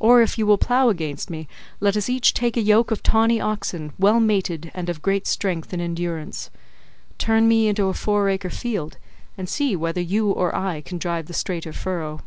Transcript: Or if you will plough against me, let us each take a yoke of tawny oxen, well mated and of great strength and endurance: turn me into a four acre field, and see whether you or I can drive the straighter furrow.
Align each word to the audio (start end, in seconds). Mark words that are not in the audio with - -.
Or 0.00 0.22
if 0.22 0.38
you 0.38 0.44
will 0.44 0.58
plough 0.58 0.88
against 0.88 1.30
me, 1.30 1.46
let 1.78 1.96
us 1.96 2.08
each 2.08 2.34
take 2.34 2.56
a 2.56 2.60
yoke 2.60 2.90
of 2.90 3.00
tawny 3.00 3.40
oxen, 3.40 3.92
well 3.96 4.18
mated 4.18 4.72
and 4.74 4.88
of 4.88 5.02
great 5.02 5.24
strength 5.24 5.72
and 5.72 5.80
endurance: 5.80 6.50
turn 7.16 7.46
me 7.46 7.68
into 7.68 7.86
a 7.86 7.94
four 7.94 8.28
acre 8.28 8.50
field, 8.50 8.96
and 9.38 9.48
see 9.48 9.76
whether 9.76 10.00
you 10.00 10.28
or 10.32 10.52
I 10.52 10.80
can 10.80 10.98
drive 10.98 11.26
the 11.26 11.32
straighter 11.32 11.72
furrow. 11.72 12.22